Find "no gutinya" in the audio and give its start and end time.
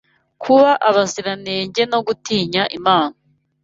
1.91-2.63